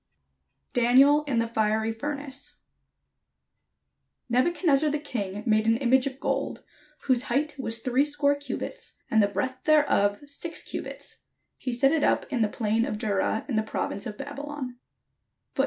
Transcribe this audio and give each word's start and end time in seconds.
]DANIEL 0.73 1.23
IN 1.25 1.37
THE 1.37 1.45
FIERY 1.45 1.91
FURNACE 1.91 2.55
Nebuchadnezzar 4.29 4.89
the 4.89 4.97
king 4.97 5.43
made 5.45 5.67
an 5.67 5.77
image 5.77 6.07
of 6.07 6.19
gold, 6.19 6.63
whose 7.03 7.25
height 7.25 7.53
was 7.59 7.81
threescore 7.81 8.33
cubits/ 8.33 8.97
and 9.11 9.21
the 9.21 9.27
breadth 9.27 9.65
thereof 9.65 10.23
six 10.25 10.63
cubits: 10.63 11.25
he 11.59 11.71
set 11.71 11.91
it 11.91 12.03
up 12.03 12.25
in 12.33 12.41
the 12.41 12.49
plain 12.49 12.83
of 12.83 12.97
Dura, 12.97 13.45
in 13.47 13.57
the 13.57 13.61
province 13.61 14.07
of 14.07 14.17
Babylon. 14.17 14.77